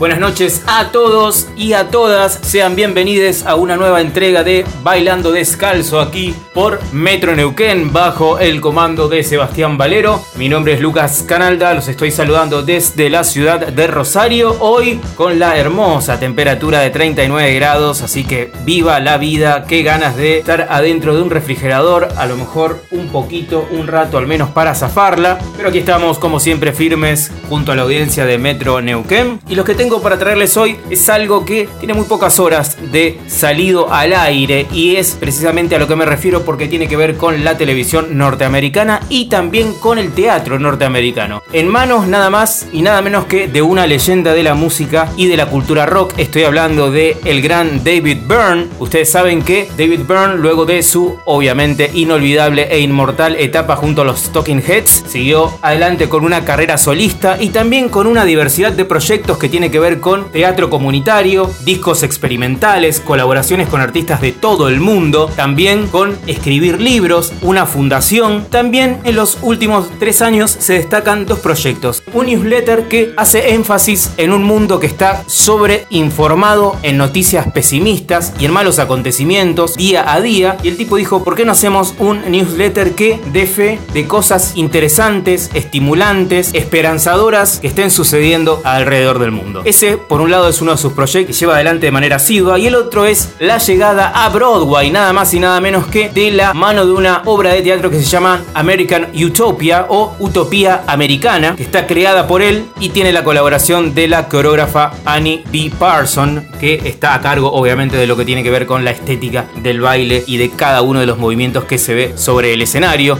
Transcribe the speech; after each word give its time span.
Buenas 0.00 0.18
noches 0.18 0.62
a 0.66 0.92
todos 0.92 1.46
y 1.58 1.74
a 1.74 1.88
todas. 1.88 2.40
Sean 2.40 2.74
bienvenidos 2.74 3.44
a 3.44 3.54
una 3.54 3.76
nueva 3.76 4.00
entrega 4.00 4.42
de 4.42 4.64
Bailando 4.82 5.30
Descalzo 5.30 6.00
aquí 6.00 6.34
por 6.54 6.80
Metro 6.94 7.36
Neuquén 7.36 7.92
bajo 7.92 8.38
el 8.38 8.62
comando 8.62 9.08
de 9.08 9.22
Sebastián 9.22 9.76
Valero. 9.76 10.24
Mi 10.36 10.48
nombre 10.48 10.72
es 10.72 10.80
Lucas 10.80 11.22
Canalda, 11.28 11.74
los 11.74 11.86
estoy 11.86 12.12
saludando 12.12 12.62
desde 12.62 13.10
la 13.10 13.24
ciudad 13.24 13.66
de 13.66 13.86
Rosario 13.88 14.56
hoy 14.60 14.98
con 15.16 15.38
la 15.38 15.58
hermosa 15.58 16.18
temperatura 16.18 16.80
de 16.80 16.88
39 16.88 17.54
grados, 17.56 18.00
así 18.00 18.24
que 18.24 18.50
viva 18.64 19.00
la 19.00 19.18
vida, 19.18 19.66
qué 19.68 19.82
ganas 19.82 20.16
de 20.16 20.38
estar 20.38 20.66
adentro 20.70 21.14
de 21.14 21.20
un 21.20 21.28
refrigerador, 21.28 22.08
a 22.16 22.24
lo 22.24 22.38
mejor 22.38 22.82
un 22.90 23.08
poquito, 23.08 23.68
un 23.70 23.86
rato 23.86 24.16
al 24.16 24.26
menos 24.26 24.48
para 24.48 24.74
zafarla, 24.74 25.38
pero 25.58 25.68
aquí 25.68 25.80
estamos 25.80 26.18
como 26.18 26.40
siempre 26.40 26.72
firmes 26.72 27.30
junto 27.50 27.72
a 27.72 27.76
la 27.76 27.82
audiencia 27.82 28.24
de 28.24 28.38
Metro 28.38 28.80
Neuquén 28.80 29.40
y 29.46 29.56
los 29.56 29.66
que 29.66 29.74
para 29.98 30.18
traerles 30.18 30.56
hoy 30.56 30.76
es 30.88 31.08
algo 31.08 31.44
que 31.44 31.68
tiene 31.80 31.94
muy 31.94 32.04
pocas 32.04 32.38
horas 32.38 32.76
de 32.92 33.18
salido 33.26 33.92
al 33.92 34.12
aire 34.12 34.68
y 34.72 34.94
es 34.94 35.16
precisamente 35.18 35.74
a 35.74 35.80
lo 35.80 35.88
que 35.88 35.96
me 35.96 36.06
refiero 36.06 36.44
porque 36.44 36.68
tiene 36.68 36.86
que 36.86 36.96
ver 36.96 37.16
con 37.16 37.42
la 37.42 37.58
televisión 37.58 38.16
norteamericana 38.16 39.00
y 39.08 39.28
también 39.28 39.74
con 39.74 39.98
el 39.98 40.12
teatro 40.12 40.60
norteamericano. 40.60 41.42
En 41.52 41.66
manos 41.66 42.06
nada 42.06 42.30
más 42.30 42.68
y 42.72 42.82
nada 42.82 43.02
menos 43.02 43.24
que 43.24 43.48
de 43.48 43.62
una 43.62 43.88
leyenda 43.88 44.32
de 44.32 44.44
la 44.44 44.54
música 44.54 45.10
y 45.16 45.26
de 45.26 45.36
la 45.36 45.46
cultura 45.46 45.86
rock. 45.86 46.14
Estoy 46.18 46.44
hablando 46.44 46.92
de 46.92 47.16
el 47.24 47.42
gran 47.42 47.82
David 47.82 48.18
Byrne. 48.28 48.68
Ustedes 48.78 49.10
saben 49.10 49.42
que 49.42 49.68
David 49.76 50.02
Byrne 50.06 50.36
luego 50.36 50.66
de 50.66 50.84
su 50.84 51.18
obviamente 51.24 51.90
inolvidable 51.94 52.68
e 52.70 52.78
inmortal 52.78 53.34
etapa 53.36 53.74
junto 53.74 54.02
a 54.02 54.04
los 54.04 54.30
Talking 54.30 54.62
Heads 54.64 55.04
siguió 55.08 55.52
adelante 55.62 56.08
con 56.08 56.24
una 56.24 56.44
carrera 56.44 56.78
solista 56.78 57.36
y 57.40 57.48
también 57.48 57.88
con 57.88 58.06
una 58.06 58.24
diversidad 58.24 58.72
de 58.72 58.84
proyectos 58.84 59.38
que 59.38 59.48
tiene 59.48 59.70
que 59.70 59.79
ver 59.80 60.00
con 60.00 60.30
teatro 60.30 60.70
comunitario, 60.70 61.50
discos 61.64 62.02
experimentales, 62.02 63.00
colaboraciones 63.00 63.68
con 63.68 63.80
artistas 63.80 64.20
de 64.20 64.32
todo 64.32 64.68
el 64.68 64.80
mundo, 64.80 65.30
también 65.34 65.86
con 65.88 66.16
escribir 66.26 66.80
libros, 66.80 67.32
una 67.42 67.66
fundación. 67.66 68.46
También 68.50 68.98
en 69.04 69.16
los 69.16 69.38
últimos 69.42 69.90
tres 69.98 70.22
años 70.22 70.50
se 70.50 70.74
destacan 70.74 71.26
dos 71.26 71.40
proyectos. 71.40 72.02
Un 72.12 72.26
newsletter 72.26 72.88
que 72.88 73.12
hace 73.16 73.54
énfasis 73.54 74.12
en 74.16 74.32
un 74.32 74.44
mundo 74.44 74.80
que 74.80 74.86
está 74.86 75.24
sobreinformado 75.26 76.76
en 76.82 76.96
noticias 76.96 77.50
pesimistas 77.52 78.32
y 78.38 78.44
en 78.44 78.52
malos 78.52 78.78
acontecimientos 78.78 79.76
día 79.76 80.12
a 80.12 80.20
día. 80.20 80.56
Y 80.62 80.68
el 80.68 80.76
tipo 80.76 80.96
dijo, 80.96 81.24
¿por 81.24 81.34
qué 81.34 81.44
no 81.44 81.52
hacemos 81.52 81.94
un 81.98 82.30
newsletter 82.30 82.92
que 82.92 83.20
dé 83.32 83.46
fe 83.46 83.78
de 83.92 84.06
cosas 84.06 84.52
interesantes, 84.56 85.50
estimulantes, 85.54 86.50
esperanzadoras 86.52 87.60
que 87.60 87.68
estén 87.68 87.90
sucediendo 87.90 88.60
alrededor 88.64 89.18
del 89.18 89.32
mundo? 89.32 89.59
Ese, 89.64 89.96
por 89.96 90.20
un 90.20 90.30
lado, 90.30 90.48
es 90.48 90.60
uno 90.60 90.72
de 90.72 90.78
sus 90.78 90.92
proyectos 90.92 91.34
que 91.34 91.40
lleva 91.40 91.54
adelante 91.54 91.86
de 91.86 91.92
manera 91.92 92.16
asidua 92.16 92.58
y 92.58 92.66
el 92.66 92.74
otro 92.74 93.04
es 93.04 93.34
la 93.38 93.58
llegada 93.58 94.08
a 94.08 94.28
Broadway, 94.28 94.90
nada 94.90 95.12
más 95.12 95.32
y 95.34 95.40
nada 95.40 95.60
menos 95.60 95.86
que 95.86 96.08
de 96.08 96.30
la 96.30 96.54
mano 96.54 96.86
de 96.86 96.92
una 96.92 97.22
obra 97.26 97.52
de 97.52 97.62
teatro 97.62 97.90
que 97.90 97.98
se 97.98 98.04
llama 98.04 98.42
American 98.54 99.08
Utopia 99.14 99.86
o 99.88 100.14
Utopía 100.18 100.84
Americana, 100.86 101.56
que 101.56 101.62
está 101.62 101.86
creada 101.86 102.26
por 102.26 102.42
él 102.42 102.66
y 102.80 102.90
tiene 102.90 103.12
la 103.12 103.24
colaboración 103.24 103.94
de 103.94 104.08
la 104.08 104.28
coreógrafa 104.28 104.92
Annie 105.04 105.44
B. 105.52 105.70
Parson, 105.78 106.46
que 106.58 106.74
está 106.84 107.14
a 107.14 107.20
cargo 107.20 107.52
obviamente 107.52 107.96
de 107.96 108.06
lo 108.06 108.16
que 108.16 108.24
tiene 108.24 108.42
que 108.42 108.50
ver 108.50 108.66
con 108.66 108.84
la 108.84 108.90
estética 108.90 109.46
del 109.56 109.80
baile 109.80 110.24
y 110.26 110.36
de 110.36 110.50
cada 110.50 110.82
uno 110.82 111.00
de 111.00 111.06
los 111.06 111.18
movimientos 111.18 111.64
que 111.64 111.78
se 111.78 111.94
ve 111.94 112.12
sobre 112.16 112.52
el 112.52 112.62
escenario. 112.62 113.18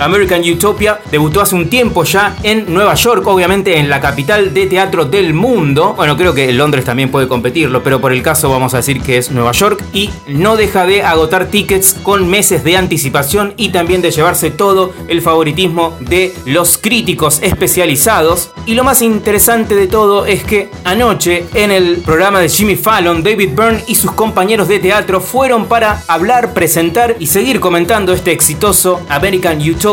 American 0.00 0.40
Utopia 0.50 0.98
debutó 1.10 1.42
hace 1.42 1.54
un 1.54 1.68
tiempo 1.68 2.04
ya 2.04 2.34
en 2.42 2.72
Nueva 2.72 2.94
York, 2.94 3.26
obviamente 3.26 3.78
en 3.78 3.90
la 3.90 4.00
capital 4.00 4.54
de 4.54 4.66
teatro 4.66 5.04
del 5.04 5.34
mundo. 5.34 5.92
Bueno, 5.94 6.16
creo 6.16 6.32
que 6.32 6.50
Londres 6.52 6.86
también 6.86 7.10
puede 7.10 7.28
competirlo, 7.28 7.82
pero 7.82 8.00
por 8.00 8.12
el 8.12 8.22
caso 8.22 8.48
vamos 8.48 8.72
a 8.72 8.78
decir 8.78 9.02
que 9.02 9.18
es 9.18 9.30
Nueva 9.30 9.52
York 9.52 9.84
y 9.92 10.08
no 10.26 10.56
deja 10.56 10.86
de 10.86 11.02
agotar 11.02 11.48
tickets 11.48 11.94
con 12.02 12.28
meses 12.30 12.64
de 12.64 12.78
anticipación 12.78 13.52
y 13.58 13.68
también 13.68 14.00
de 14.00 14.10
llevarse 14.10 14.50
todo 14.50 14.94
el 15.06 15.20
favoritismo 15.20 15.94
de 16.00 16.34
los 16.46 16.78
críticos 16.78 17.40
especializados. 17.42 18.52
Y 18.64 18.74
lo 18.74 18.84
más 18.84 19.02
interesante 19.02 19.74
de 19.74 19.86
todo 19.86 20.24
es 20.24 20.44
que 20.44 20.70
anoche 20.84 21.44
en 21.52 21.70
el 21.70 21.98
programa 21.98 22.40
de 22.40 22.48
Jimmy 22.48 22.76
Fallon, 22.76 23.22
David 23.22 23.50
Byrne 23.54 23.84
y 23.86 23.96
sus 23.96 24.12
compañeros 24.12 24.66
de 24.68 24.78
teatro 24.78 25.20
fueron 25.20 25.66
para 25.66 26.02
hablar, 26.08 26.54
presentar 26.54 27.16
y 27.18 27.26
seguir 27.26 27.60
comentando 27.60 28.14
este 28.14 28.32
exitoso 28.32 29.02
American 29.10 29.60
Utopia 29.60 29.89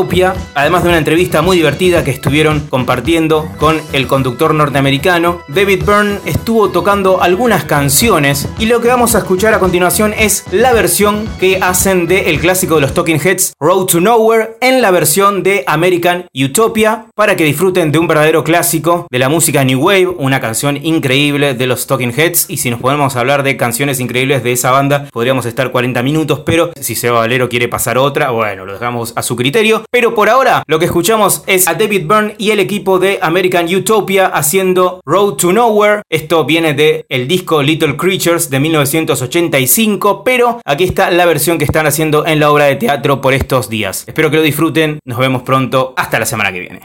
además 0.53 0.83
de 0.83 0.89
una 0.89 0.99
entrevista 0.99 1.41
muy 1.41 1.57
divertida 1.57 2.03
que 2.03 2.11
estuvieron 2.11 2.59
compartiendo 2.69 3.49
con 3.57 3.81
el 3.93 4.05
conductor 4.05 4.53
norteamericano. 4.53 5.41
David 5.47 5.83
Byrne 5.85 6.19
estuvo 6.25 6.69
tocando 6.69 7.23
algunas 7.23 7.63
canciones 7.63 8.47
y 8.59 8.67
lo 8.67 8.79
que 8.79 8.89
vamos 8.89 9.15
a 9.15 9.19
escuchar 9.19 9.55
a 9.55 9.59
continuación 9.59 10.13
es 10.15 10.43
la 10.51 10.71
versión 10.71 11.27
que 11.39 11.57
hacen 11.61 12.05
del 12.05 12.27
el 12.27 12.39
clásico 12.39 12.75
de 12.75 12.81
los 12.81 12.93
Talking 12.93 13.19
Heads, 13.19 13.53
Road 13.59 13.85
to 13.85 13.99
Nowhere, 13.99 14.57
en 14.61 14.83
la 14.83 14.91
versión 14.91 15.41
de 15.41 15.63
American 15.65 16.27
Utopia, 16.35 17.07
para 17.15 17.35
que 17.35 17.43
disfruten 17.43 17.91
de 17.91 17.97
un 17.97 18.07
verdadero 18.07 18.43
clásico 18.43 19.07
de 19.09 19.17
la 19.17 19.29
música 19.29 19.63
New 19.63 19.79
Wave, 19.79 20.15
una 20.19 20.39
canción 20.39 20.77
increíble 20.77 21.55
de 21.55 21.65
los 21.65 21.87
Talking 21.87 22.13
Heads. 22.15 22.49
Y 22.49 22.57
si 22.57 22.69
nos 22.69 22.79
podemos 22.79 23.15
hablar 23.15 23.41
de 23.41 23.57
canciones 23.57 23.99
increíbles 23.99 24.43
de 24.43 24.51
esa 24.51 24.69
banda, 24.69 25.07
podríamos 25.11 25.47
estar 25.47 25.71
40 25.71 26.03
minutos, 26.03 26.41
pero 26.45 26.71
si 26.79 26.93
Seba 26.93 27.19
Valero 27.19 27.49
quiere 27.49 27.67
pasar 27.67 27.97
otra, 27.97 28.29
bueno, 28.29 28.65
lo 28.65 28.73
dejamos 28.73 29.13
a 29.15 29.23
su 29.23 29.35
criterio. 29.35 29.86
Pero 29.89 30.13
por 30.13 30.29
ahora 30.29 30.63
lo 30.67 30.79
que 30.79 30.85
escuchamos 30.85 31.43
es 31.47 31.67
a 31.67 31.73
David 31.73 32.07
Byrne 32.07 32.35
y 32.37 32.51
el 32.51 32.59
equipo 32.59 32.99
de 32.99 33.19
American 33.21 33.73
Utopia 33.73 34.27
haciendo 34.27 34.99
Road 35.05 35.35
to 35.35 35.53
Nowhere. 35.53 36.01
Esto 36.09 36.43
viene 36.43 36.73
de 36.73 37.05
el 37.07 37.27
disco 37.27 37.63
Little 37.63 37.95
Creatures 37.95 38.49
de 38.49 38.59
1985, 38.59 40.23
pero 40.25 40.59
aquí 40.65 40.83
está 40.83 41.09
la 41.09 41.25
versión 41.25 41.57
que 41.57 41.63
están 41.63 41.87
haciendo 41.87 42.25
en 42.25 42.41
la 42.41 42.51
obra 42.51 42.65
de 42.65 42.75
teatro 42.75 43.21
por 43.21 43.33
estos 43.33 43.69
días. 43.69 44.03
Espero 44.07 44.29
que 44.29 44.37
lo 44.37 44.43
disfruten, 44.43 44.99
nos 45.05 45.19
vemos 45.19 45.43
pronto, 45.43 45.93
hasta 45.95 46.19
la 46.19 46.25
semana 46.25 46.51
que 46.51 46.59
viene. 46.59 46.81